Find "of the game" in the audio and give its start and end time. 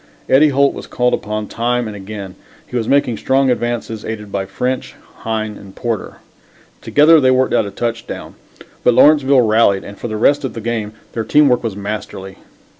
10.43-10.93